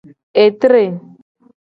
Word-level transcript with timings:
Etre. 0.45 0.83